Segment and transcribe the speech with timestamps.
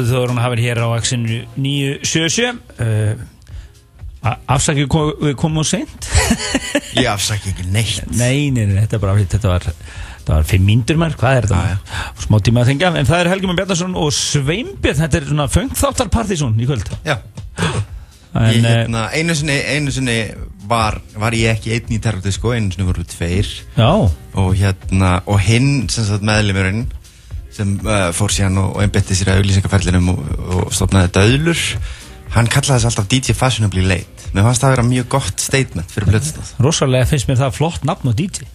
[0.00, 2.46] Dansuðu þjóðurinn hafið hér á X-inu 977
[2.80, 3.24] uh,
[4.48, 6.08] Afsakið kom, við komum seint.
[6.96, 8.08] Ég afsaki ekki neitt.
[8.16, 11.48] Nei, nei, nei, þetta er bara þetta var, þetta var fimm mínútur mér, hvað er
[11.48, 11.60] þetta?
[11.72, 15.26] Já, Smá tíma að þengja, en það er Helgi Már Bjarnason og Sveinbjörn, þetta er
[15.30, 16.92] svona fengþáttarpartísón í kvöld.
[17.08, 17.18] Já,
[18.30, 20.18] En, ég, eh, hérna, einu sinni, einu sinni
[20.70, 23.48] var, var ég ekki einn í terrordisko, einu sinni voru tveir.
[23.74, 23.90] Já,
[24.38, 26.84] og hérna, og hinn sem sagt meðlimurinn
[27.60, 30.22] sem uh, fór síðan og, og einbetti sér að auglýsingaferlinum og,
[30.56, 31.66] og stopnaði döðlur.
[32.34, 34.30] Hann kallaði þess alltaf DJ Fashionably Late.
[34.34, 37.86] Mér fannst það að vera mjög gott statement fyrir blöðstáð rosalega finnst mér það flott
[37.88, 38.46] nafn á DJ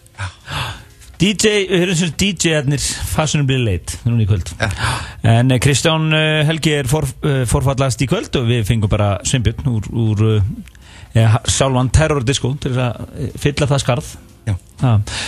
[1.16, 4.50] DJ, við höfum sem DJ-arnir fashionably late, núna í kvöld.
[4.60, 4.68] Ja.
[5.32, 9.14] En eh, Kristján eh, Helgi er for, eh, forfallast í kvöld og við fengum bara
[9.24, 10.26] Sveinbjörn úr, úr
[11.16, 14.12] eh, sjálfan terrordisco til að fylla það skarð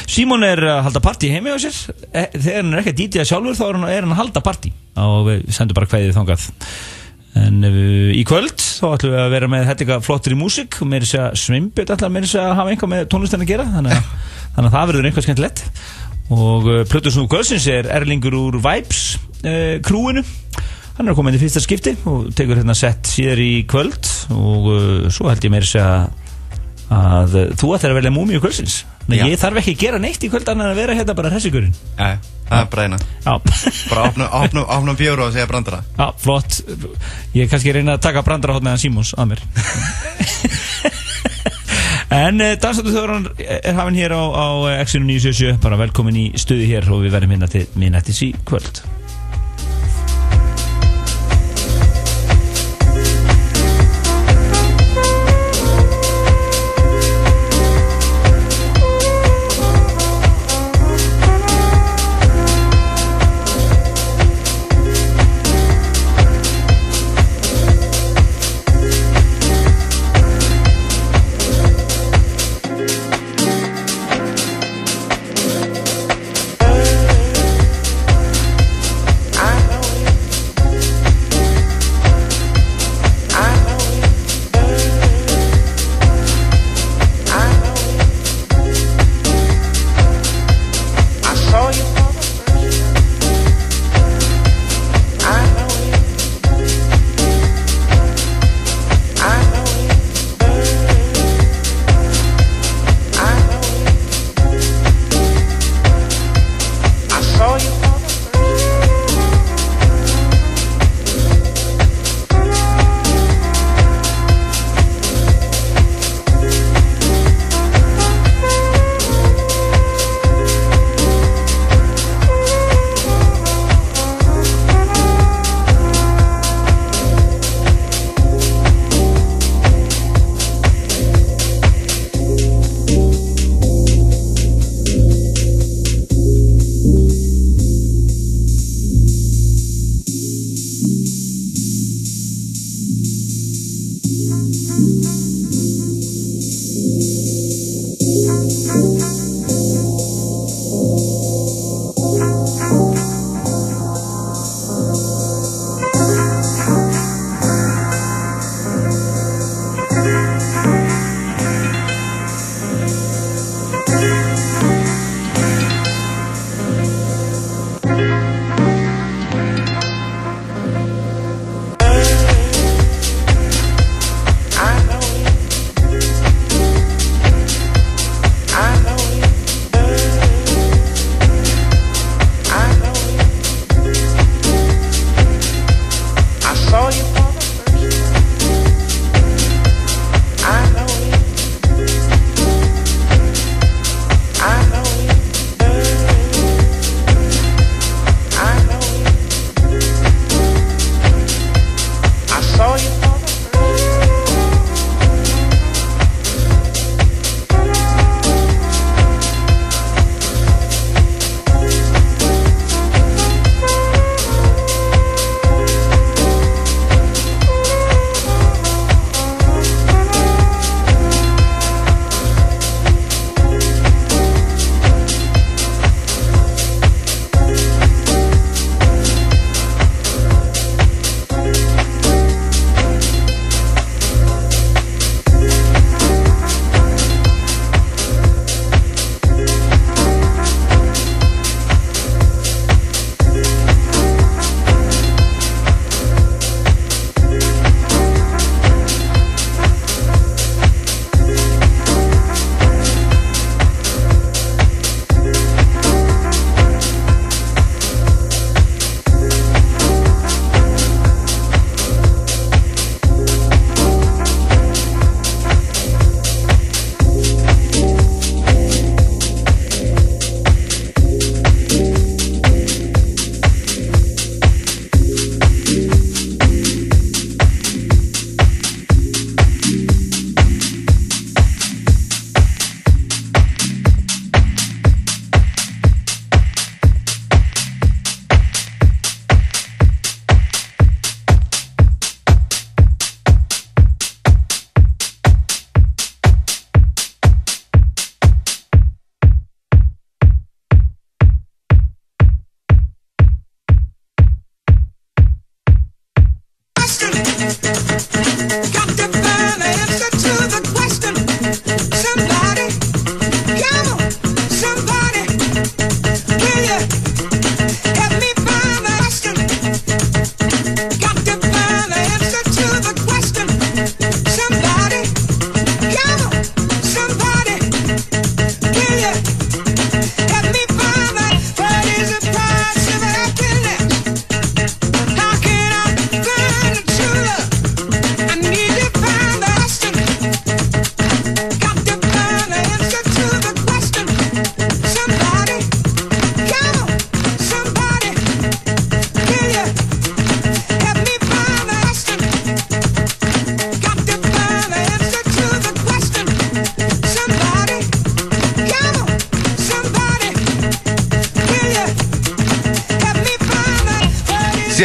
[0.07, 1.77] Símon er að halda partí heimi á sér.
[2.11, 4.43] Eh, þegar hann er ekki að DJ sjálfur þá er hann, er hann að halda
[4.45, 4.73] partí.
[5.01, 6.47] Og við sendum bara kveðið þangað.
[7.37, 10.79] En uh, í kvöld þá ætlum við að vera með þetta flottir í músík.
[10.81, 13.67] Og meira sér að Sveinbjörn ætlar meira sér að hafa einhvað með tónlistin að gera.
[13.75, 14.11] Þannig að,
[14.55, 15.63] þannig að það verður einhvað skemmtilegt.
[16.37, 19.03] Og uh, Plutus nú Gölsins er erlingur úr Vibes
[19.43, 20.25] uh, krúinu.
[20.97, 24.09] Hann er að koma inn í fyrsta skipti og tekur hérna sett síðar í kvöld.
[24.33, 26.07] Og uh, svo held ég meira sér að,
[26.93, 29.27] að uh, þú ætlar að velja múmi úr Gölsins Nei, Já.
[29.31, 31.75] ég þarf ekki að gera neitt í kvöld annað en að vera hérna bara hressigurinn.
[31.95, 32.17] Já,
[32.49, 32.97] það er bara eina.
[33.87, 35.79] Bara opna, bjóru og segja brandara.
[35.95, 36.57] Já, flott.
[37.37, 39.45] Ég kannski reyna að taka brandarahótt meðan Simons að mér.
[42.17, 46.27] En uh, Dansáttu þjóðran er hafinn hér á, á eh, X-inu 977 bara velkomin í
[46.39, 48.79] stuði hér og við verðum hérna til minnættis í kvöld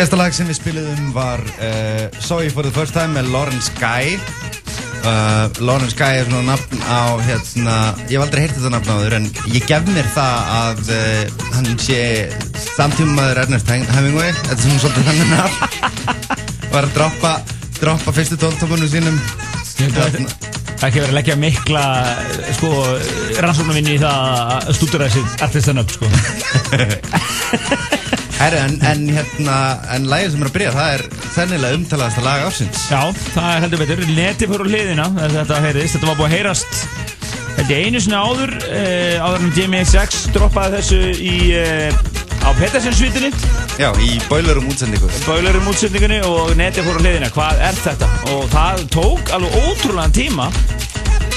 [0.02, 4.16] Síðasta lag sem við spiliðum var uh, Sorry for the first time með Lawrence Guy.
[5.06, 7.76] Uh, Lawrence Guy er svona nafn á hérna,
[8.10, 11.46] ég hef aldrei heyrt þetta nafn á þur en ég gef mér það að uh,
[11.54, 12.00] hann sé
[12.64, 14.34] samtímaður Ernest Hemingway.
[14.40, 16.10] Þetta er svona svolítið þannig nafn.
[16.75, 17.34] Var að droppa,
[17.78, 19.22] droppa fyrstu tóltókunum sínum.
[19.78, 21.88] Það er ekki verið að leggja mikla
[22.58, 22.75] sko,
[23.38, 26.10] rannsóknarvinni í það að stúdura þessi artistan upp sko.
[28.42, 29.56] Herri, en, en hérna,
[29.94, 31.02] en lagið sem er að byrja, það er
[31.36, 32.80] þennilega umtalaðasta lag ásins.
[32.90, 33.02] Já,
[33.36, 34.02] það er heldur betur.
[34.16, 35.94] Neti fyrir hliðina, þetta heyrðist.
[35.94, 36.80] Þetta var búið að heyrast,
[37.60, 42.02] held ég einu sinni áður, eh, áður en Jimmy XX droppaði þessu í, eh,
[42.42, 43.30] á Pettersson-svítinni.
[43.78, 45.12] Já, í Boilerum útsendingu.
[45.22, 47.30] Boilerum útsendingunni og neti fyrir hliðina.
[47.30, 48.10] Hvað er þetta?
[48.34, 50.50] Og það tók alveg ótrúlega tíma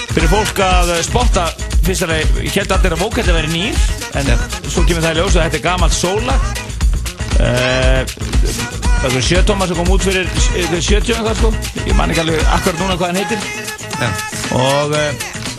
[0.10, 1.52] fyrir fólk að spotta
[1.86, 4.38] fyrst að ég held allir að vókalli væri nýr en Já.
[4.72, 6.65] svo kemur það í ljós að þetta er gamalt sólag
[7.36, 10.30] það er sjötóma sem kom út fyrir
[10.82, 11.50] sjötjum eitthvað sko
[11.86, 13.40] ég man ekki alveg akkurat núna hvað hann heitir
[13.96, 14.10] Já.
[14.56, 15.10] og uh,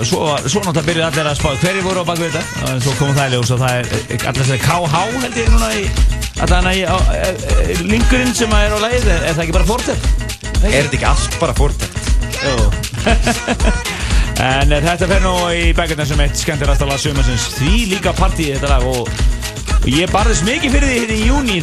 [0.05, 3.17] svo, svo náttúrulega byrjuði allir að spá hverju voru á bakvið þetta og svo komum
[3.17, 5.85] það í ljós og það er eh, allir þessi KH held ég núna í
[6.37, 9.57] að það er á, er, er, lingurinn sem er á lagið er, er það ekki
[9.57, 10.11] bara fortett?
[10.67, 11.95] Er þetta ekki allt bara fórtækt?
[12.45, 12.57] Jú
[14.37, 18.51] En eh, þetta fer nú í bækjarnar sem eitt skemmtilegasta lag sumarsins Því líka partí
[18.53, 19.09] þetta lag og
[19.85, 21.59] ég barðist mikið fyrir því hérna í júni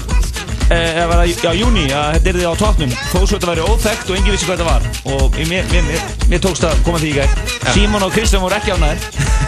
[0.74, 3.66] eða var það, já júni að þetta er því á tóknum þó svo þetta væri
[3.68, 4.88] óþekkt og engin vissi hvað þetta var.
[5.14, 7.34] Og mér, mér, mér, mér tókst að koma því í gær
[7.74, 9.04] Símon og Kristján voru ekki ánæðir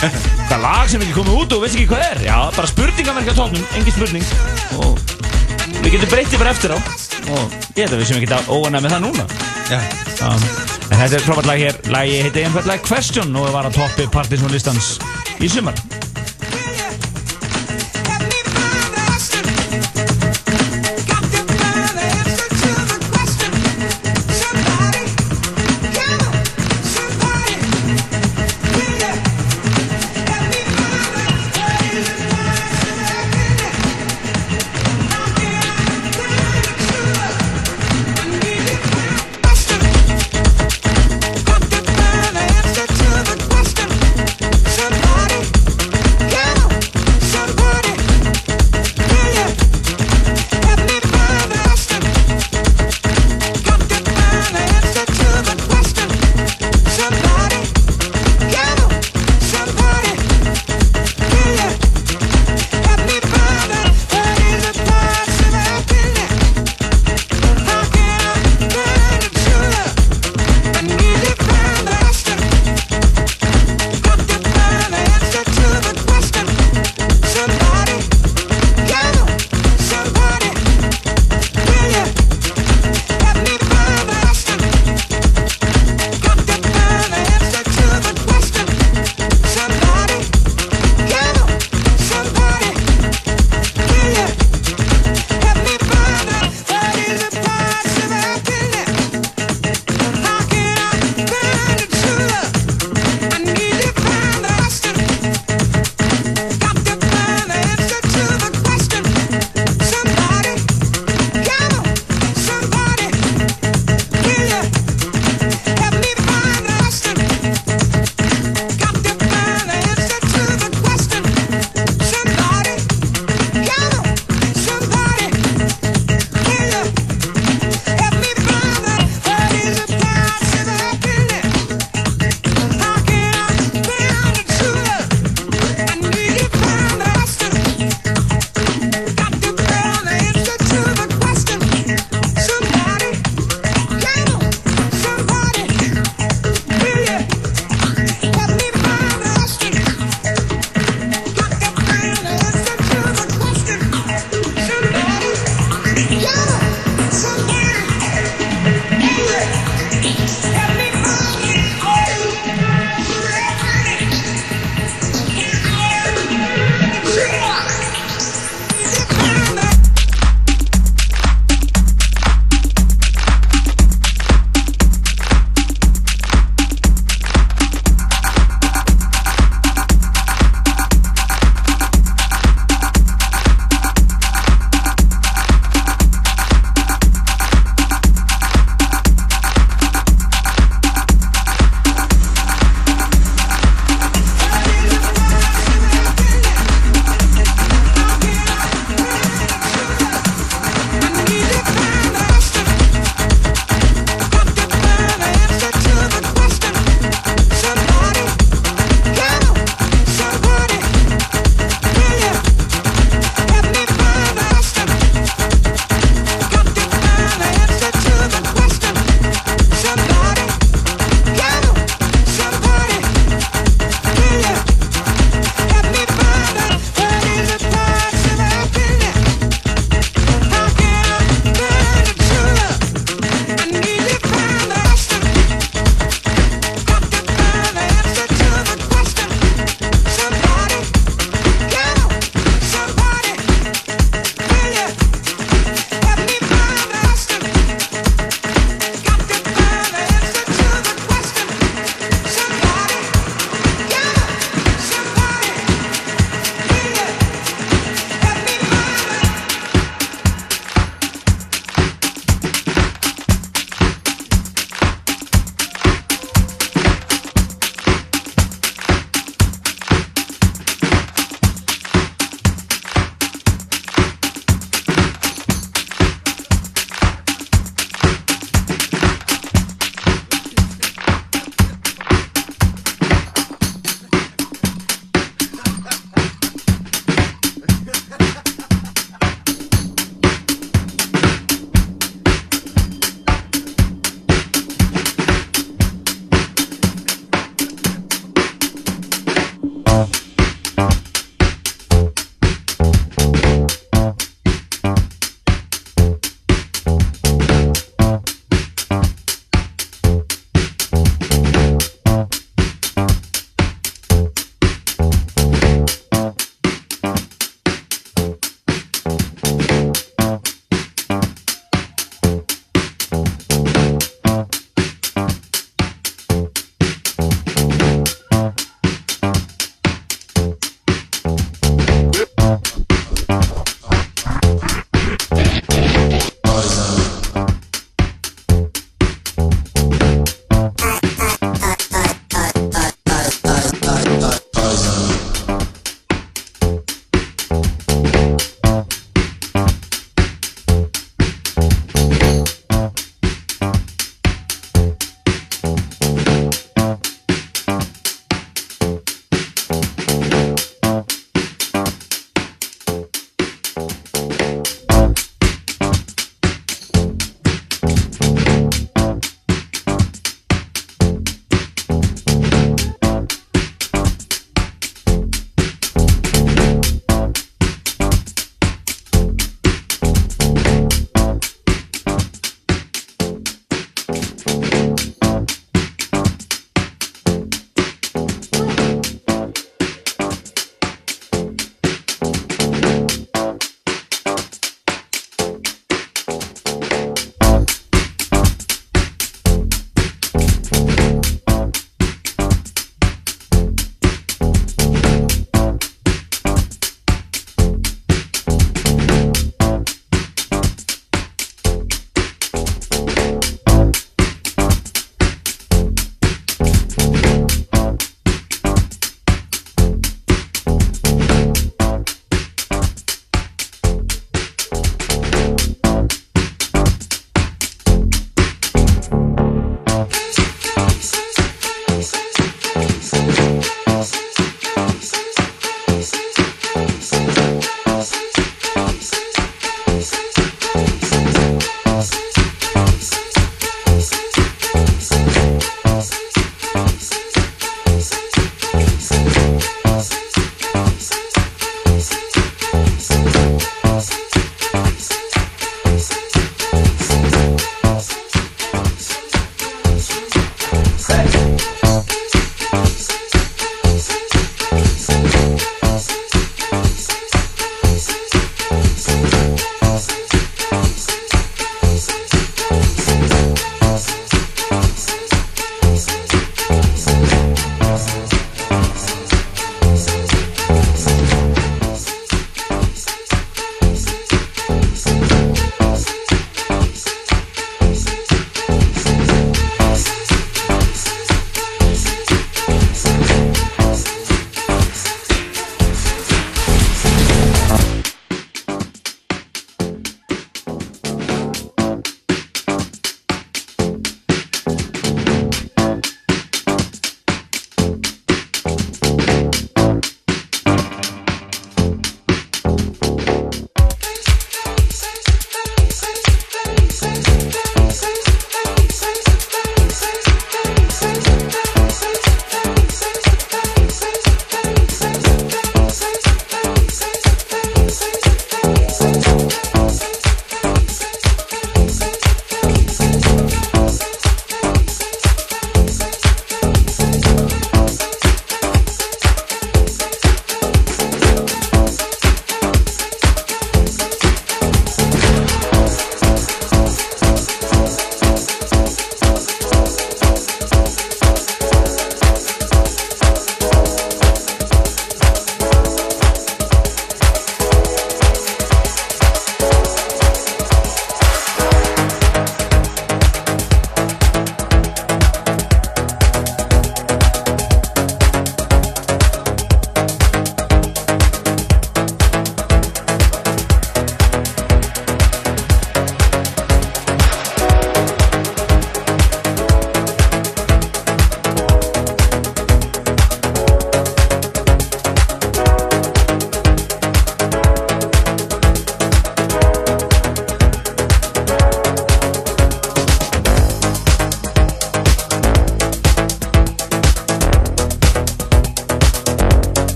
[0.50, 2.22] Það er lag sem ekki komið út og veist ekki hvað er?
[2.26, 4.32] Já, bara spurningamerki á tóknum, engin spurning.
[4.80, 4.98] Og
[5.84, 6.78] við getum breytið bara eftir á.
[7.30, 9.28] Og ég held að við sem ekki óanæð með það núna.
[9.70, 9.80] Já.
[10.26, 10.46] Um,
[10.90, 11.80] en þetta er frábært lag hér.
[11.94, 14.96] Lagi heiti einfallega Question og var að toppi Partisan listans
[15.38, 15.78] í sumar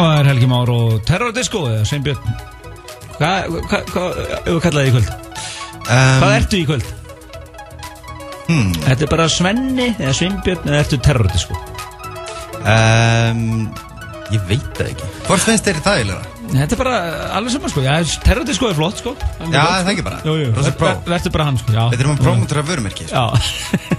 [0.00, 2.36] það er Helgi Már og Terror Disco eða Sveinbjörn
[3.14, 5.10] Hvað, hvað, ef við kallaði í kvöld?
[5.84, 6.92] um, Hvað ertu í kvöld?
[8.44, 8.72] Hmm.
[8.84, 11.56] Þetta er bara Svenni eða Sveinbjörn eða ertu Terror Disco?
[12.64, 13.42] um,
[14.34, 16.30] Ég veit það ekki Hvort finnst þér það eiginlega?
[16.54, 16.96] Þetta er bara
[17.38, 19.92] alveg saman sko, já, Terror Disco er flott sko er Já, það sko.
[19.94, 20.18] ekki bara.
[20.28, 20.90] Jú, jú, Rosa ver- pro.
[20.90, 23.14] ver- vertu bara hann sko, já Við erum að prómotora vörumerki sko.
[23.16, 23.93] Já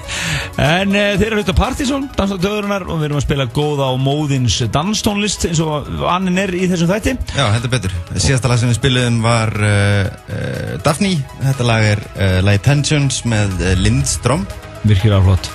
[0.61, 3.93] En uh, þeir eru hluta Partizón, dansa döðurinnar og við erum að spila góða á
[3.99, 7.15] móðins danstónlist eins og annin er í þessum þætti.
[7.35, 7.95] Já, heldur betur.
[8.15, 11.17] Síðasta lag sem við spiluðum var uh, uh, Daphne.
[11.43, 12.03] Þetta lag er
[12.45, 14.47] Lagi Pensions með Lindström.
[14.87, 15.51] Virkilega flott.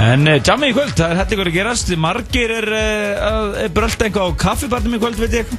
[0.00, 1.90] En jammi í kvöld, það er hætti að gerast.
[1.98, 2.68] Margir er,
[3.66, 5.56] er brölt eitthvað á kaffibarnum í kvöld, veit ég.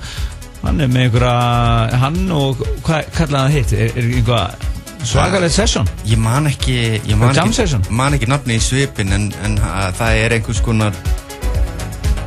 [0.62, 3.74] Hann er með einhverja, hann og hvað kallaði það hitt?
[3.76, 4.70] Er, er einhvað
[5.08, 5.90] svakalegt session?
[6.08, 10.22] Ég man ekki Ég man ekki, man ekki nafni í svipin En, en uh, það
[10.26, 10.96] er einhvers konar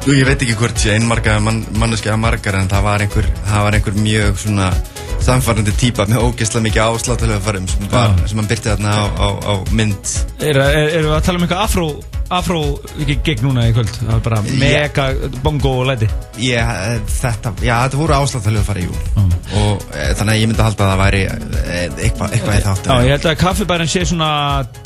[0.04, 3.68] Jú, ég veit ekki hvort sé einmarga man, manneskja margar En það var einhver, það
[3.68, 4.72] var einhver mjög svona
[5.24, 8.26] Samfarrandi típa með ógeðslega mikið ásláttulega farum sem, var, Já.
[8.28, 10.10] sem hann byrti þarna á, á, á mynd.
[10.36, 11.86] Er, er, erum við að tala um eitthvað afró,
[12.38, 12.60] afró
[13.24, 13.94] gegn núna í kvöld?
[14.02, 15.06] Það er bara mega
[15.46, 19.24] bongo og Ég, eh, þetta, já, þetta voru ásláttulega fari, jú.
[19.54, 22.62] Og e, þannig að ég myndi að halda að það væri e, eitthvað, eitthvað í
[22.64, 24.30] þáttu Já, ég held að kaffibærin sé svona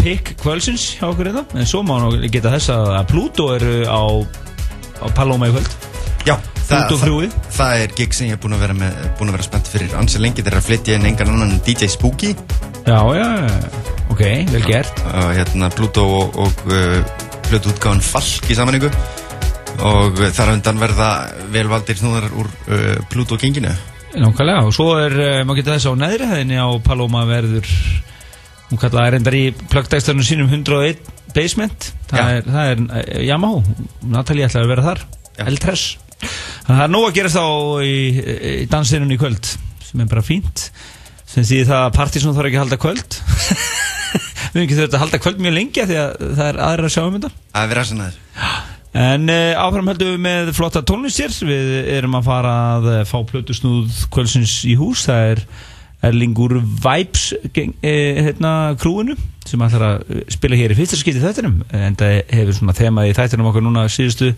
[0.01, 4.03] pick kvöldsins hjá okkur þetta En svo má nú geta þess að Pluto eru á,
[5.03, 6.35] á Paloma í kvöld Já,
[6.69, 7.35] Út og frúið.
[7.55, 9.95] það er gig sem ég er búin að vera, með, búin að vera spennt fyrir.
[9.97, 12.35] Ansi lengi þegar að flytja inn engan annan en DJ Spooky.
[12.85, 13.29] Já, já,
[14.13, 15.01] ok, vel gert.
[15.15, 17.01] Og hérna Pluto og, og uh,
[17.49, 18.91] hlutu útgáðan Falk í samanningu
[19.85, 21.09] og uh, þar undan verða
[21.55, 23.71] velvaldir snúðar úr uh, Pluto genginu
[24.19, 27.69] Nákvæmlega, og svo er, uh, má geta þess á neðri hæðinni á Paloma verður
[28.69, 30.99] Hún kallaði reyndar í plöggdækstarinn sínum 101
[31.33, 31.87] Basement.
[32.11, 32.35] Það Já.
[32.35, 33.79] er, það er uh, Yamaha,
[34.13, 35.01] Natalie ætlaði að vera þar.
[35.39, 35.47] Já.
[36.19, 37.49] L3 Þannig að það er nóg að gerast á
[37.81, 39.47] í, í dansinunni í kvöld
[39.89, 40.65] sem er bara fínt.
[41.29, 43.19] Sem því það að partysón þarf ekki að halda kvöld.
[44.49, 46.93] Við erum ekki þurft að halda kvöld mjög lengi því að það er aðra að
[46.95, 47.31] sjá um þetta.
[47.63, 48.27] Er að sinna þér
[48.99, 53.19] En uh, áfram höldum við með flotta tónlistir Við erum að fara að uh, fá
[53.29, 55.05] plötusnúð kvöldsins í hús.
[55.09, 55.43] Það er
[56.05, 59.17] Erlingur Vibes uh, hérna, krúinu
[59.49, 62.77] sem ætlar að uh, spila hér í fyrsta skipti í þættinum en það hefur svona
[62.79, 64.33] þemað í þættinum okkur núna síðustu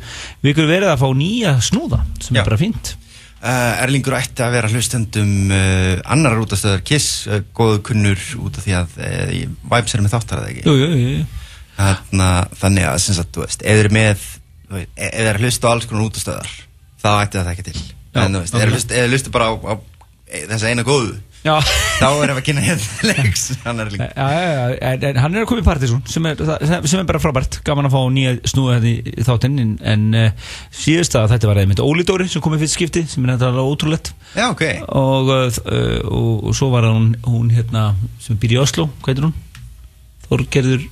[0.44, 2.42] vikur verið að fá nýja snúða sem Já.
[2.42, 2.96] er bara fínt
[3.40, 8.66] Uh, Erlingur ætti að vera hlustendum uh, annar útastöðar Kiss, uh, góðu kunnur út af
[8.66, 11.54] því að Vibes er með þáttar eða ekki Jú, jú, jú, jú.
[11.78, 12.26] Þarna,
[12.60, 14.26] þannig að sem sagt, þú veist, eru með
[14.70, 16.52] veit, eru að hlusta á alls konar útastöðar
[17.00, 19.74] þá ætti það ekki til Já, en veist, að ef þið hlusta bara á, á
[20.28, 21.16] e, þessa eina góðu
[22.00, 23.44] þá er að kynna hérna leiks.
[23.64, 27.20] Hann er líka en, en hann er að koma í partysón sem, sem er bara
[27.22, 27.60] frábært.
[27.66, 30.50] Gaman að fá nýja snúða þetta í, þáttinn en, en uh,
[30.82, 33.52] síðust að þetta var einmitt Óli Dóri sem kom í fyrst skipti sem er þetta
[33.54, 34.12] alveg ótrúlegt.
[34.36, 34.66] Já, ok,
[35.00, 35.62] og, uh,
[36.10, 39.38] og, og svo var hún, hún hérna sem býr í Oslo, hvað heitir hún?
[40.28, 40.84] Þorgerður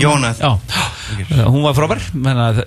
[0.00, 0.08] já.
[0.40, 0.52] Já,
[1.36, 2.00] Uh, hún var frábær.
[2.00, 2.62] Að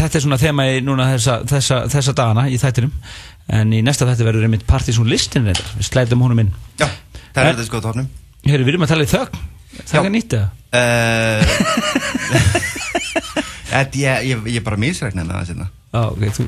[0.00, 2.90] þetta er svona þema í þessa, þessa, þessa dagana í þættinum
[3.48, 6.52] en í næsta þætti verður einmitt partysón listin við slætum honum inn.
[6.80, 6.88] Já,
[7.34, 8.08] það er þetta sko tóknum
[8.48, 9.40] Herri, við erum að tala í þögn.
[9.88, 10.48] Það er nýtt eða?
[13.68, 16.44] uh, ég, ég, ég er bara misrækna með það Já, ok, þú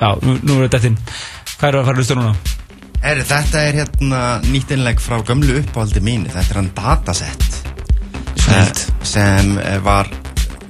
[0.00, 0.98] Já, nú, nú er þetta inn
[1.54, 2.34] Hvað er að fara að hlusta núna?
[3.04, 6.30] Herri, þetta er hérna nýtt innleg frá gömlu uppáhaldi mínu.
[6.32, 7.58] Þetta er hann dataset.
[8.40, 8.80] Snillt.
[8.80, 10.08] eh, sem eh, var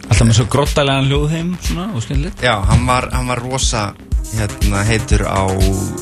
[0.05, 2.43] Alltaf með svo grottalega hljóðheim svona og skemmtilegt.
[2.45, 3.85] Já, hann var, hann var rosa
[4.33, 5.45] hérna, heitur á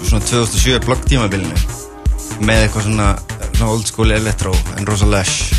[0.05, 1.59] svona 2007 bloggtímabilinu
[2.43, 3.11] með eitthvað svona,
[3.53, 5.53] svona old school electro en rosa lush.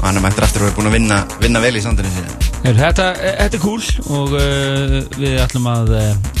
[0.00, 2.44] Og hann er mættur aftur að vera búin að vinna, vinna vel í sandinu síðan
[2.72, 3.82] þetta, þetta er cool
[4.16, 6.32] og uh, við ætlum að uh,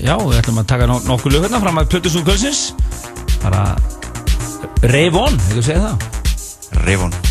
[0.00, 2.62] Já, við ætlum að taka no nokkuð lög hérna fram að Plötusnúð Kvölsins
[3.44, 3.64] bara
[4.88, 6.08] Rave on, hefur segið það?
[6.86, 7.29] Rivon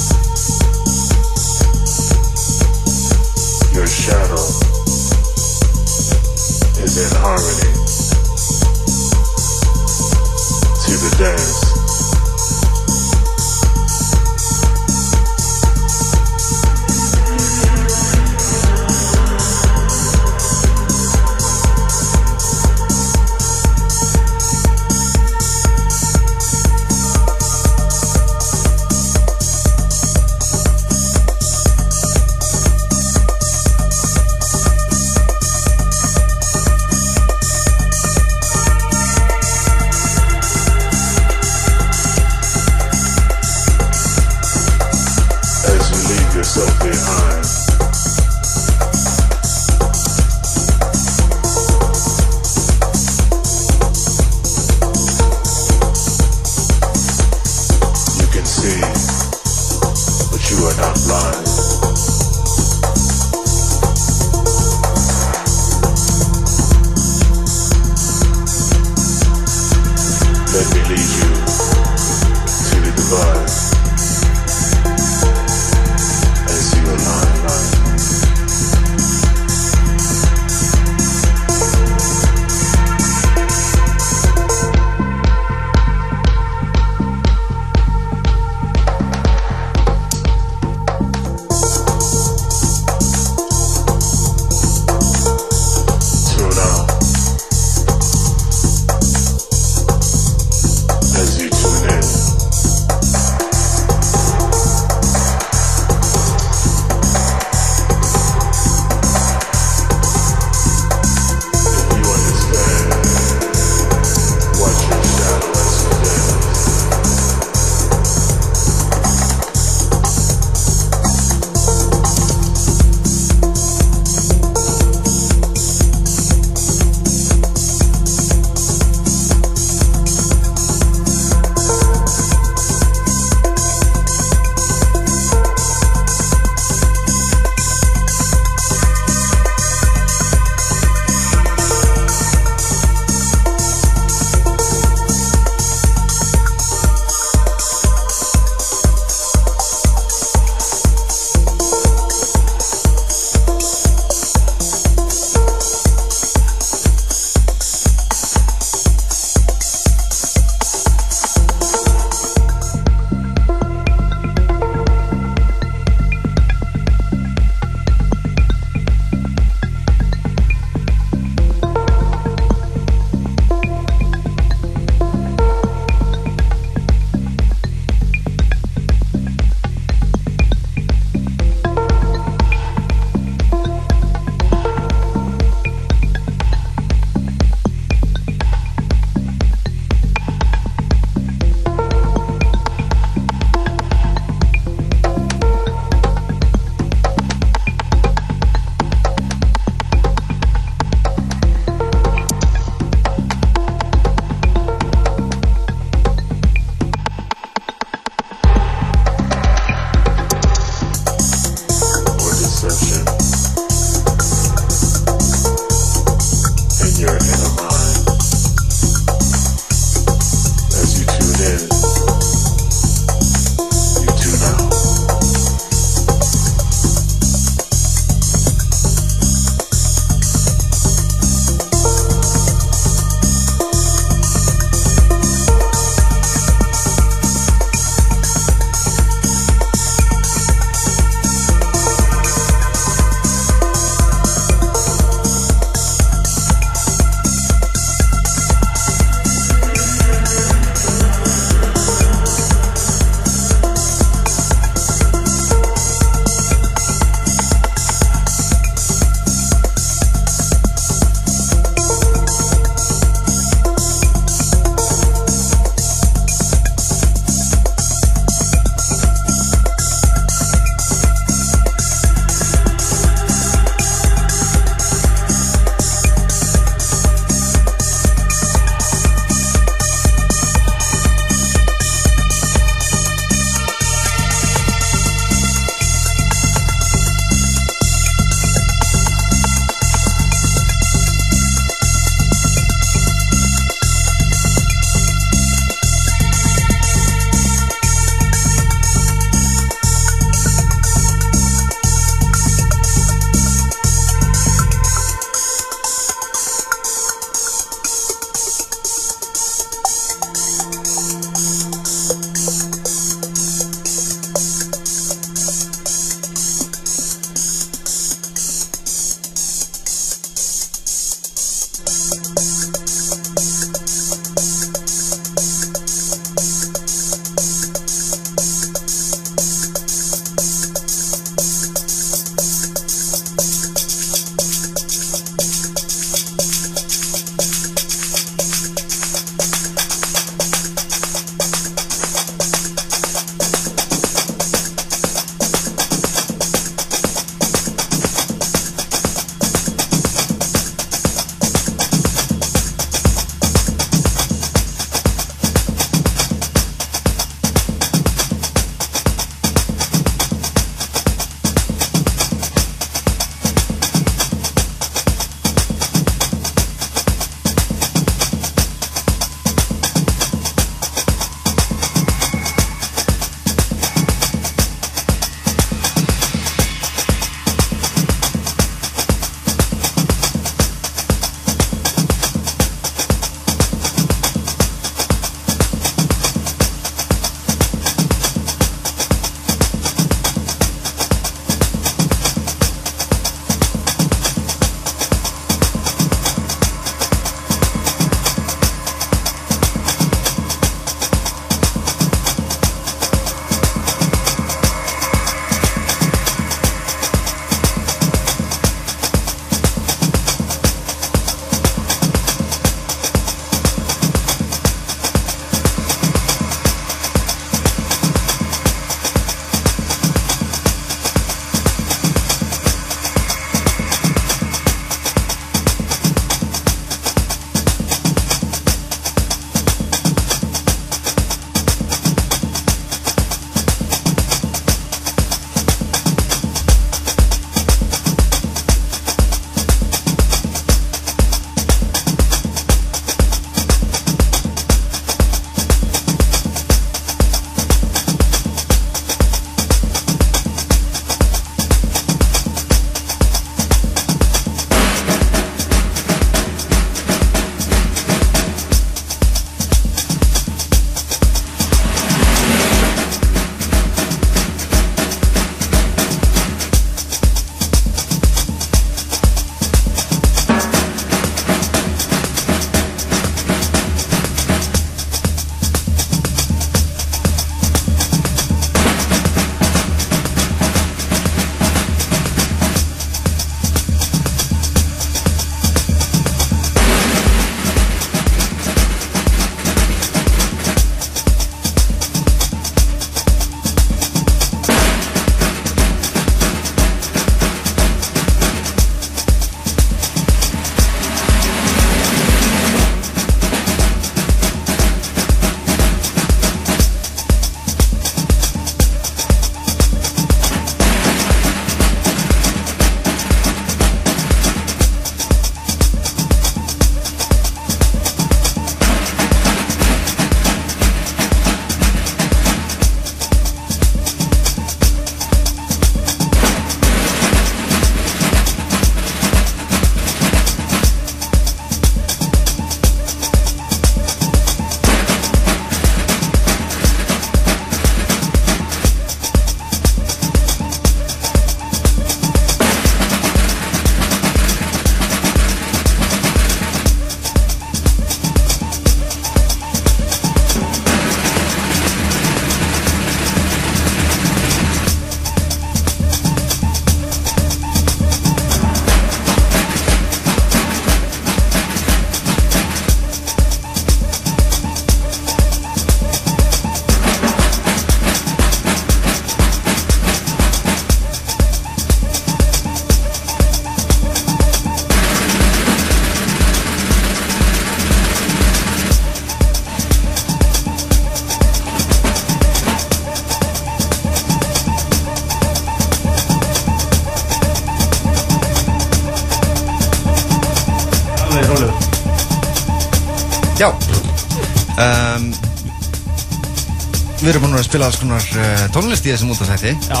[597.72, 600.00] spila alls konar uh, tónlist í þessum útastætti Já,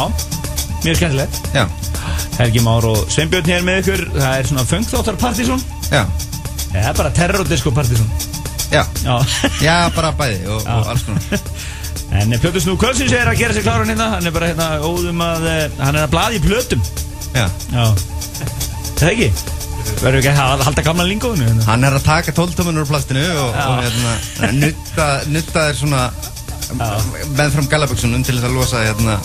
[0.84, 1.38] mjög skemmtilegt.
[1.56, 1.62] Já,
[2.36, 4.02] Helgi Már og Sveinbjörn hér með ykkur.
[4.16, 5.62] Það er svona fengþáttar partysón.
[5.92, 6.02] Já,
[6.72, 8.08] Það er bara terrordisco partysón.
[8.72, 8.82] Já.
[9.04, 9.14] Já.
[9.60, 11.22] Já, bara bæði og, og alls konar.
[12.12, 14.10] En Plötus nú Kvölsins er að gera sér kláran hérna.
[14.12, 16.82] Hann er bara hérna óðum að eh, Hann er að blaði í plötum.
[17.32, 17.46] Já.
[17.72, 17.86] Já.
[18.98, 19.28] Það ekki?
[20.02, 21.64] Verður ekki að halda gamla lingóðinu hérna?
[21.70, 26.02] Hann er að taka tóltómanur úr plastinu og, og hérna, nutta, nutta þér svona
[26.76, 29.16] með fram gallaböksunum til þess að losa hérna.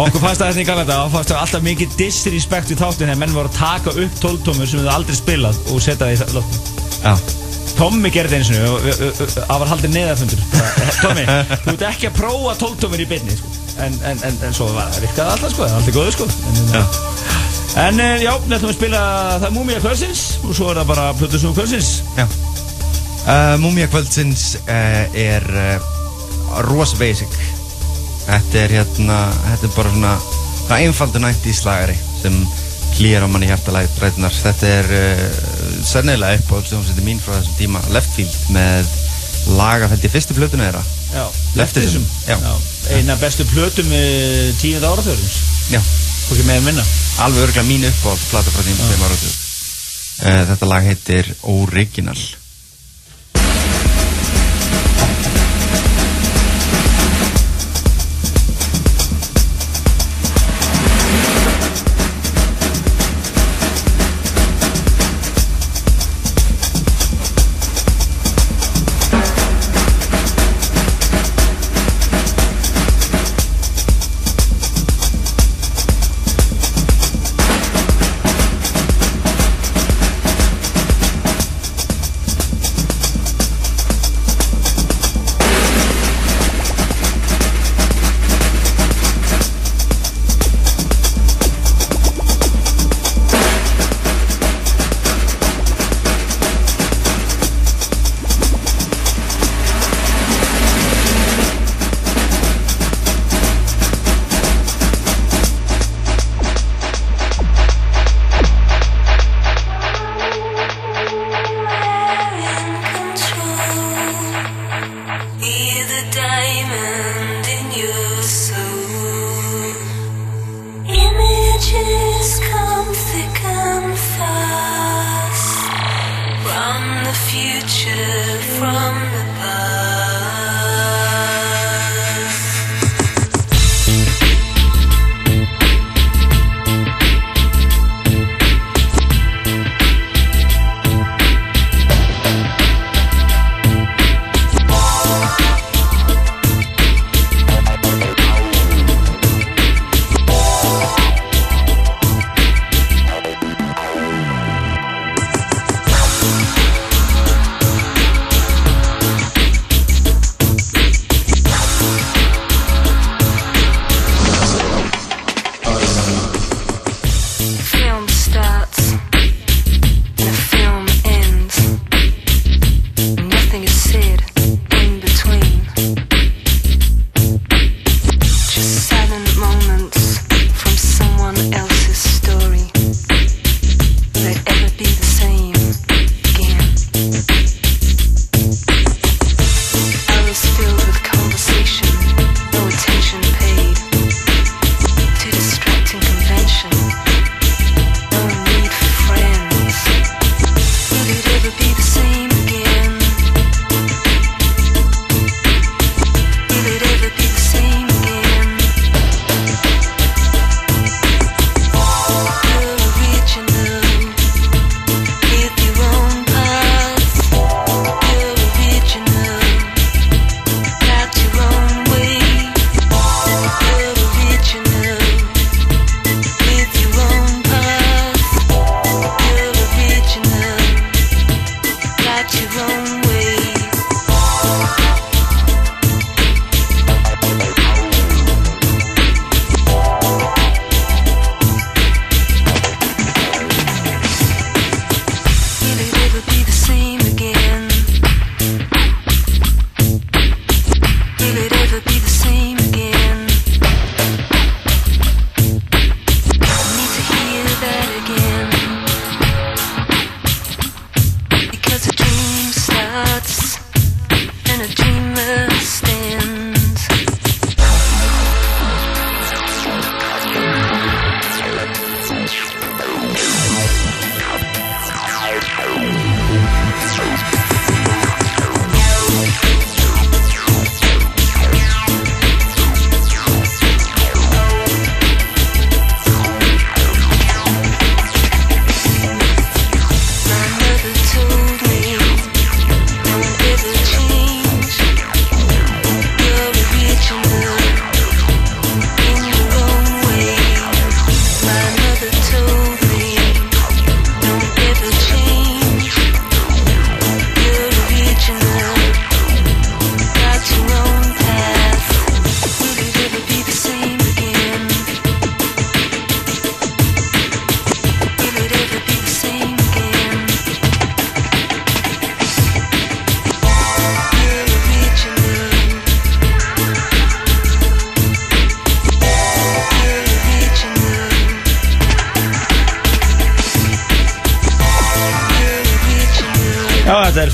[0.00, 3.20] Okkur fannst það þetta í Galanda og fannst það alltaf mikið disrespect við þáttin þegar
[3.22, 6.80] menn voru að taka upp tóltómur sem við aldrei spilað og setja það í loftum
[7.00, 7.14] Já,
[7.78, 8.84] Tommi gerði eins og
[9.32, 10.42] það var haldið neðafundur
[11.04, 11.24] Tommi,
[11.64, 13.54] þú ert ekki að prófa tóltómur í byrni sko.
[13.80, 16.28] en, en, en, en svo var það virkaði alltaf sko, það er alltaf góðu sko.
[16.50, 16.82] En, já,
[17.86, 19.02] en eh, já, við ætlum að spila
[19.44, 21.94] það Múmia Kvölsins og svo er það bara Plutusnú Kvölsins
[23.26, 25.99] uh, Múmia kvöldsins uh, er uh,
[26.66, 27.36] rosa basic.
[28.26, 30.14] Þetta er hérna, þetta er bara svona
[30.68, 32.36] það einfaldur nætt í slagari sem
[32.98, 35.22] hlýjar á manni hjartalætnar Þetta er uh,
[35.86, 38.90] sennilega upp á hljómsveitin mín frá þessum tíma Leftfield með
[39.56, 40.82] lagafældi fyrstu plötuna þeirra.
[41.10, 41.24] Já,
[41.58, 42.36] Leftism, já.
[42.94, 45.38] Eina bestu plötum uh, tíund áraþörðins
[45.72, 45.80] Já,
[46.30, 46.84] ekki með minna.
[47.24, 47.82] Alveg örgulega mín
[48.92, 52.20] þeim áratug uh, Þetta lag heitir Original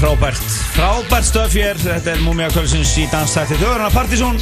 [0.07, 1.79] frábært Frábært stöf hér.
[1.83, 4.37] Þetta er Múmia Kvölsins í danstætti Þjóðurna Partizón.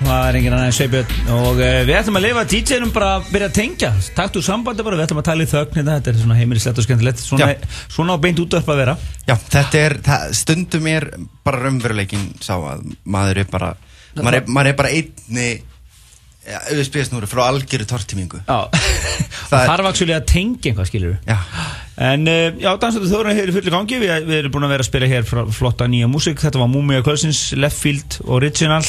[0.00, 3.50] Það er engin annan Sveibjörn Og uh, við ætlum að lifa DJ-num bara að byrja
[3.52, 3.90] að tengja.
[4.16, 6.80] Takt úr sambandi bara, við ætlum að tala í þögn hérna, Þetta er svona heimilislegt
[6.82, 7.22] og skemmtilegt.
[7.22, 7.48] Svona,
[7.94, 8.96] svona beint út upp að vera.
[9.28, 11.06] Já, þetta er, það, stundum er
[11.46, 13.70] bara raunveruleikin sá að maður er bara,
[14.18, 15.48] maður er, maður er bara einni,
[16.58, 18.42] auðvitsbyggasnúri frá algjöru tortímingu.
[18.48, 18.66] Já.
[19.52, 21.36] Það þarf að tengja einhvað skilur Já,
[22.02, 24.86] En uh, já, dansættu þjóðurna hér í fulli gangi við, við erum búin að vera
[24.86, 28.82] að spila hér flotta nýja músík Þetta var Múmia Kvölsins, Left Field Original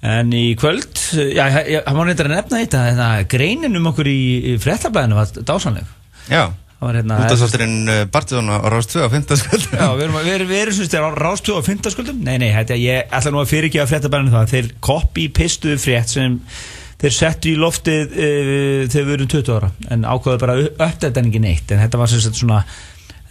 [0.00, 1.44] En í kvöld, eh, já,
[1.84, 4.20] það má reyndar að nefna þetta þetta Greinin um okkur í,
[4.52, 5.90] í fréttablaðinu var dásanleg
[6.30, 6.44] já.
[6.80, 9.66] Var hérna Útastátturinn uh, Bartón á Rás 2 á 15 skuld.
[9.74, 12.48] Já, við erum, við erum, við erum svona stjórn á rástu á fymtaskuldum Nei, nei,
[12.54, 16.38] þetta, ég ætla nú að fyrirgefa fréttabæðinu það Þeir copy pistuðu frétt sem
[17.00, 21.22] þeir settu í loftið uh, þegar við erum 20 ára En ákvaðu bara að uppdæta
[21.24, 22.62] ekki neitt En þetta var sem sagt svona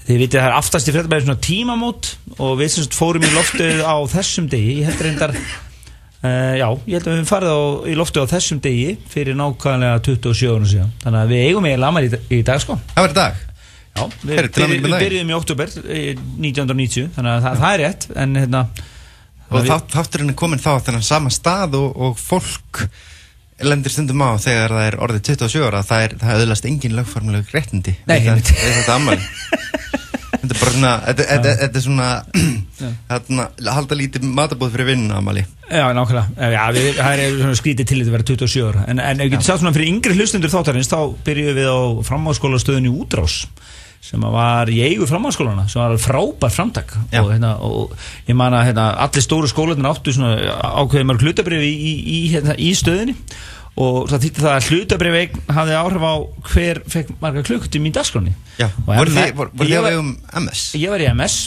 [0.10, 2.08] Þið vitið það er aftast í fréttabæðinu svona tímamót
[2.42, 6.66] Og við sem sagt fórum í loftið á þessum degi Ég held reyndar uh, Já,
[6.90, 7.62] ég held að við höfum farið á,
[7.92, 11.92] í loftið á þessum degi Fyrir nákvæmlega 27 ára síðan Þannig að við eigum eiginlega
[11.94, 13.38] amar í, í dag sko var í dag.
[14.00, 15.04] Já, við, byrjuðum, með við daginn.
[15.04, 16.10] byrjuðum í oktober eh,
[16.40, 18.62] 1990 þannig að það, það er rétt en hérna
[19.50, 22.84] Og við- þá, þátturinn er komin þá á þennan sama stað og, og fólk
[23.66, 27.54] lendir stundum á þegar það er orðið 27 ára það er, það auðlast engin lögformuleg
[27.56, 27.96] réttindi.
[28.10, 29.30] Nei, við þetta, við þetta ammali
[30.40, 32.10] Þetta er bara svona Þetta, er svona
[33.10, 33.46] þarna,
[33.76, 37.98] halda lítið matabóð fyrir vinnu ammali Já, nákvæmlega, já, við, það er svona skrítið til
[38.00, 38.86] þetta að vera 27 ára.
[38.90, 40.98] En, en ef við getum sagt svona fyrir yngri hlustundur þáttarins þá
[41.28, 43.36] byrjuðum við á framháskólastöðun í Útrás
[44.02, 46.94] sem var í eigu framháskólana sem var frábær framtak.
[47.20, 47.92] Og, hérna, og
[48.30, 52.56] ég man að hérna, allir stóru skólanir áttu ákveðið mörg hlutabrif í, í, í, hérna,
[52.58, 53.16] í stöðinni.
[53.80, 55.18] Og það þýtti það að hlutabrif
[55.56, 56.14] hafði áhrif á
[56.52, 57.92] hver fekk marga klukkutum í
[58.88, 60.10] Og voru þið á var- vegum
[60.42, 60.64] MS?
[60.82, 61.38] ég var í MS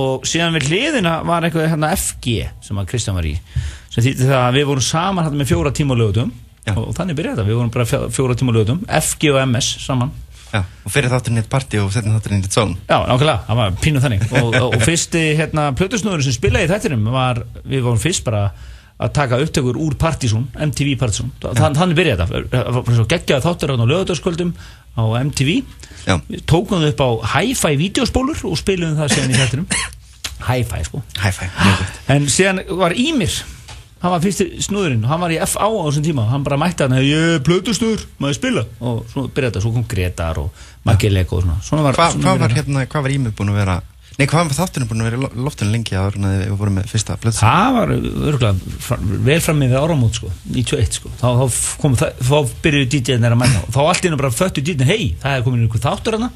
[0.00, 3.34] og síðan við hliðina var eitthvað hérna FG sem að Kristján var í.
[3.90, 6.30] Sem þýtti það að við vorum saman hérna með fjóra tíma lögutum
[6.66, 6.74] Já.
[6.76, 10.12] og þannig byrjaði þetta, við vorum bara fjó- fjóra tíma lögutum FG og MS saman
[10.50, 13.38] Já, og fyrir þátturinn í eitt partí og setjum þátturinn í eitt zón Já, nákvæmlega,
[13.46, 14.26] það var pínu þannig.
[14.32, 18.48] Og, og, og fyrsti hérna plötusnúður sem spilaði í þættinum var, við vorum fyrst bara
[19.00, 23.46] að taka upptökur úr Partizón, MTV Partizón Þann, þannig byrjaði þetta, það var svo geggjaði
[23.46, 24.50] þáttur á lögutaskvöldum
[25.00, 25.54] á MTV
[26.08, 26.18] Já.
[26.28, 29.66] Við tókum þau upp á hi-fi vídeospólur og spilum það síðan í þættinum.
[30.40, 31.02] Hi-fi sko.
[31.20, 31.98] High five, mjög gott.
[32.14, 33.34] En síðan var Ímir
[34.00, 36.22] Hann var fyrsti snúðurinn og hann var í FA á þessum tíma.
[36.30, 38.62] Hann bara mætti hann, ég er plötusnúður, maður spila?
[38.80, 42.06] Og svo byrjaði þetta, svo kom Gretar og Maggi Lego og svona, svona var, Hva,
[42.14, 43.80] svona Hvað var hérna, hvað var ímið búin að vera
[44.20, 46.88] Nei, hvað var þátturinn búin að vera í lo- loftinu lengi að við vorum með
[46.90, 48.98] fyrsta blöðs Það var örgulega
[49.28, 51.12] vel fram með áramót sko, 91 sko.
[51.20, 52.34] Þá, þá, kom, það, þá
[52.64, 53.62] byrjuðu DJ-in þeirra að mæta.
[53.64, 56.28] Og þá allt í hennu bara föttu DJ-in, hei, það er komin einhver þáttur hana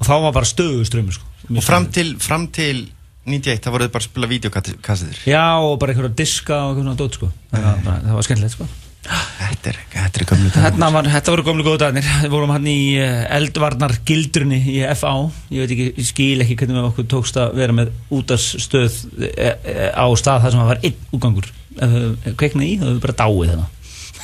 [0.00, 1.28] Og þá var bara stöðu strömmur sko.
[1.54, 2.82] Og fram til, fram til
[3.28, 7.18] 91, það voruð bara að spila videokassitur Já, og bara einhverja diska og svona dót
[7.18, 7.28] sko.
[7.50, 8.68] Það, var bara, það var skemmtilegt sko.
[9.00, 12.08] Þetta er, þetta er gömlu dag Hérna var, þetta voru gömlu góðu dagarnir.
[12.20, 15.12] Við vorum hann í uh, eldvarnar gildrunni í FA
[15.52, 19.30] Ég veit ekki, ég skil ekki hvernig við okkur tókst að vera með útarstöð e,
[19.48, 21.50] e, á stað þar sem það var einn útgangur.
[21.80, 23.68] Ef við kveiknaði í, þá hefur bara dáið þarna.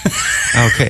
[0.07, 0.81] Ah, Ok,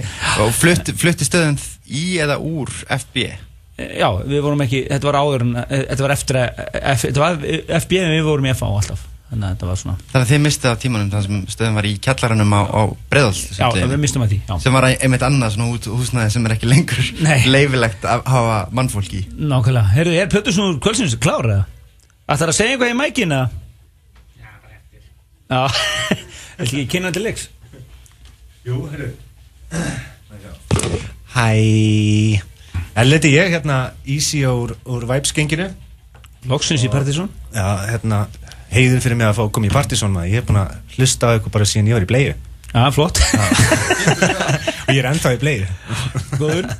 [0.44, 3.30] og flutti, flutti stöðun í eða úr FB
[3.76, 6.62] Já, við vorum ekki, þetta var áður en, e, Þetta var eftir að,
[7.02, 7.34] þetta var
[7.82, 10.40] FB en við vorum í FA alltaf Þannig að þetta var svona Þannig að þið
[10.46, 14.22] mistið á tímanum þar sem stöðun var í kjallaranum á, á Breiðal Já, við mistum
[14.24, 14.54] að því já.
[14.62, 17.40] sem var einmitt annað svona út, húsnæði sem er ekki lengur Nei.
[17.50, 21.66] leifilegt að hafa mannfólk í Nákvæmlega, heyrðu, er Plötusnúr kvöldsins klár eða?
[22.30, 23.46] Það er að segja eitthvað í mækin eða?
[24.38, 25.02] Já, bara eftir
[25.50, 25.62] Já,
[26.62, 27.48] ætli ekki kynna til leiks
[28.64, 29.12] Jú, herru
[31.36, 31.50] Hæ
[32.96, 35.66] Elliti ég hérna Easy úr, úr Vibes-genginu?
[36.48, 38.22] Loksins í Partíson Já, hérna
[38.72, 40.22] Heiður fyrir mig að fá að koma í maður.
[40.30, 42.32] Ég er búin að hlusta á eitthvað bara síðan ég var í bleiðu
[42.72, 43.20] Já, flott.
[44.86, 45.68] Og ég er ennþá í bleiðu
[46.40, 46.70] Góður.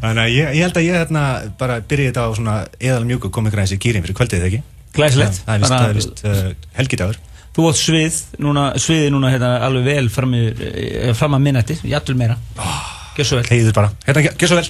[0.00, 1.26] Þannig að ég, ég held að ég hérna
[1.60, 4.64] bara byrja þetta á svona eðal mjúku komið græns í kýrin fyrir kvöldið, ekki?
[4.96, 5.44] Glæsilegt.
[5.44, 6.42] Það er vist, uh,
[6.80, 7.22] helgidagur.
[7.56, 12.36] Þú átt svið núna, Sviði núna hérna, alveg vel fram, eh, að minnætti Jættul meira.
[13.16, 13.48] Gjör svo vel.
[13.52, 13.96] Heiður bara.
[14.06, 14.68] Hérna, gjör svo vel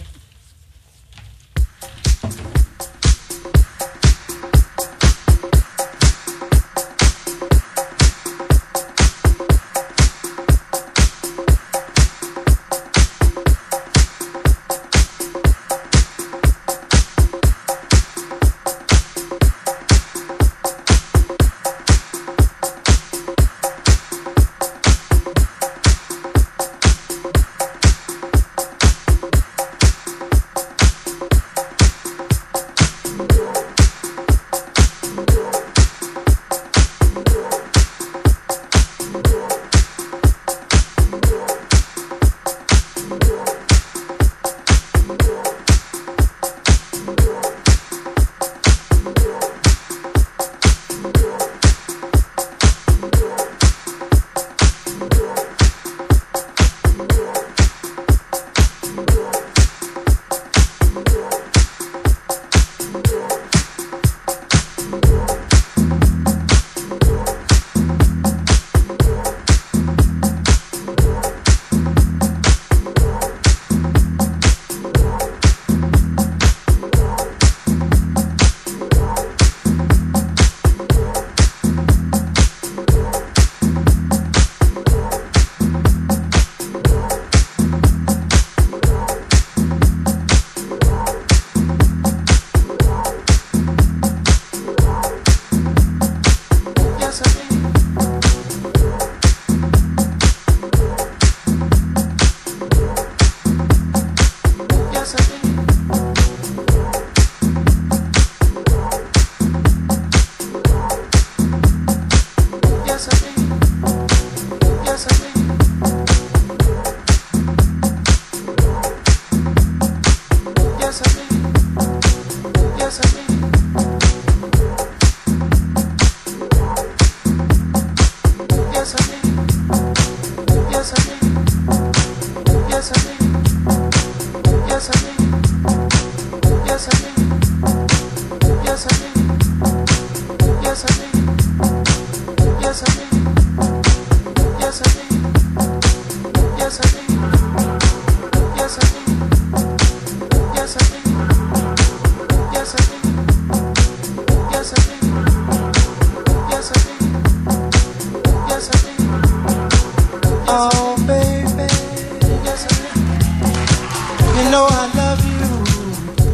[164.51, 165.49] know I love you.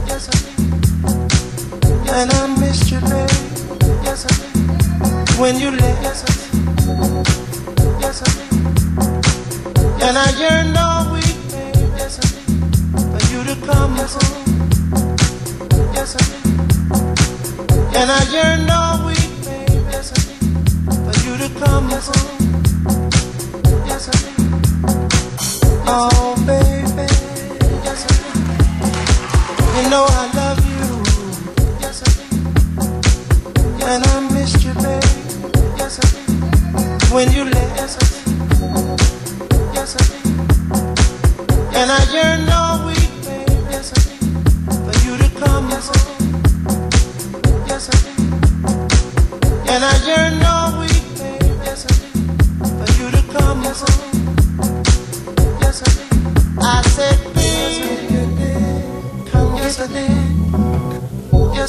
[0.07, 0.39] Yes, I.
[2.15, 3.01] And I missed you.
[4.07, 4.35] Yes, I.
[5.41, 6.03] When you left.
[6.03, 6.33] Yes, I.
[8.01, 8.31] Yes, I.
[10.07, 11.37] And I yearned all week.
[11.99, 12.27] Yes, I.
[13.12, 14.15] For you to come yes.
[15.97, 16.25] Yes, I.
[17.99, 19.31] And I yearned all week.
[19.91, 20.21] Yes, I.
[21.05, 22.09] For you to come yes.
[23.87, 24.17] Yes, I.
[25.87, 26.74] Oh, baby.
[29.75, 30.87] You know I love you.
[31.81, 32.27] Yes, I do.
[33.85, 34.20] And I
[34.64, 34.72] you.
[35.77, 37.14] Yes, I do.
[37.14, 37.77] When you left.
[37.77, 38.31] Yes, I do.
[39.75, 40.18] Yes, I do.
[41.79, 43.11] And I yearn all week.
[43.68, 44.16] Yes, I do.
[44.85, 45.68] For you to come.
[45.68, 46.25] Yes, I do.
[47.66, 48.12] Yes, I do.
[49.72, 50.43] And I yearn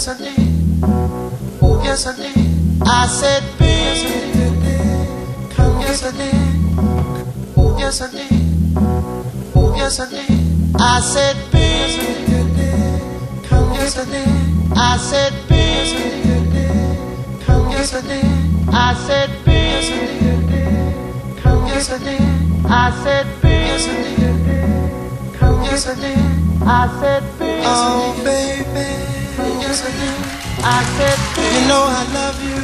[0.05, 0.37] yes I did.
[1.83, 2.37] Yes I did.
[2.83, 4.11] I said baby.
[5.57, 6.35] Oh yes I did.
[7.57, 8.29] Oh yes I did.
[9.55, 10.75] Oh yes I did.
[10.79, 12.05] I said baby.
[13.47, 14.27] Come yes I did.
[14.77, 16.03] I said baby.
[17.43, 18.25] Come yes I did.
[18.69, 20.21] I said baby.
[21.41, 22.21] Come yes I did.
[22.65, 25.37] I said baby.
[25.39, 26.19] Come yes I did.
[26.63, 27.63] I said baby.
[27.65, 29.04] Oh baby.
[29.65, 30.17] Yes, I did.
[30.63, 31.17] I said,
[31.57, 32.61] You know I love you.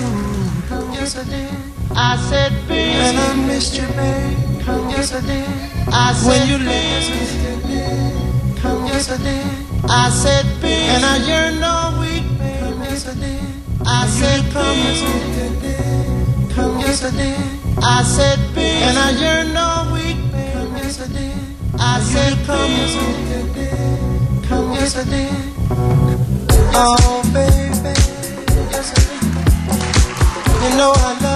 [0.93, 1.49] Yes, I did.
[1.97, 2.95] I said, babe.
[2.95, 4.37] And I missed you, babe.
[4.93, 5.49] Yes, I did.
[5.91, 7.09] I said, when you left.
[8.85, 9.45] Yes, I did.
[9.89, 10.89] I said, babe.
[10.93, 12.77] And I yearned all week, babe.
[12.85, 13.41] Yes, I did.
[13.83, 14.77] I said, come.
[16.79, 17.41] Yes, I did.
[17.83, 18.83] I said, babe.
[18.83, 20.53] And I yearned all week, babe.
[20.77, 21.33] Yes, I did.
[21.79, 22.71] I said, come.
[24.75, 25.50] Yes, I did.
[26.73, 27.93] Oh, baby,
[30.63, 31.30] you know I love you.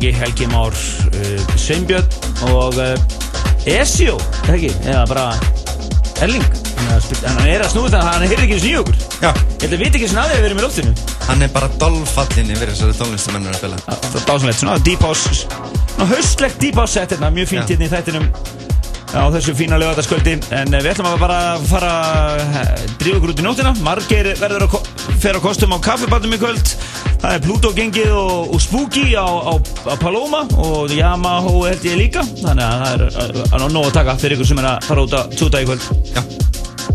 [0.00, 2.06] Gangi Helgi Már, uh, Sveinbjörn
[2.42, 4.70] og uh, Esjó, er það ekki?
[4.88, 5.24] Eða bara
[6.24, 6.46] Erling.
[6.80, 8.72] Hann er að Hann er snúða það, hann heyrði ekki
[9.20, 10.94] Já, Ég held að viti ekki svona að þið verið með loftinu.
[11.26, 13.82] Hann er bara dolfallin yfir þessari tónlistamennur að spila.
[13.84, 17.88] Það er dásanlegt, svona deep house Svona haustlegt deep house set hérna, mjög fínt hérna
[17.88, 18.32] í þættinum
[19.10, 21.94] á þessu fína lögataskvöldi en eh, við ætlum að bara fara
[23.00, 23.72] drífa okkur út í nóttina.
[23.82, 24.76] Margir verður að
[25.34, 26.74] á kostum á kaffibandum í kvöld.
[27.20, 29.52] Það er Pluto gengið og, og Spooky á, á
[30.00, 32.24] Paloma og Yamaha held ég líka.
[32.42, 32.92] Þannig að það
[33.24, 35.68] er að, nóg að taka fyrir ykkur sem er að fara út að tjúta í
[35.68, 35.88] kvöld.
[36.14, 36.22] Já,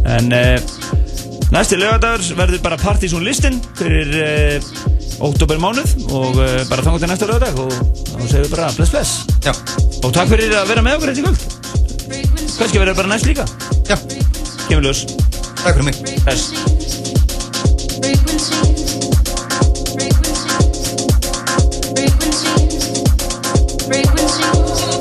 [0.06, 0.60] En uh,
[1.54, 4.68] næsti lögadagur verður bara partysón listin fyrir uh,
[5.26, 8.94] oktober mánuð og uh, bara þangur til næsta lögadag og þá segum við bara bless
[8.94, 9.16] bless.
[9.46, 9.54] Já,
[10.04, 11.42] og takk fyrir að vera með okkur þetta í kvöld.
[12.60, 13.50] Kannski verður bara næst líka.
[13.90, 13.98] Já,
[14.70, 15.08] kemur ljós.
[15.64, 15.96] Takk fyrir mig.
[16.28, 16.76] Bless
[23.86, 24.95] Frequencies